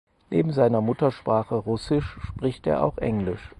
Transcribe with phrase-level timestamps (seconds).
[0.31, 3.47] Neben seiner Muttersprache Russisch spricht er auch Englisch.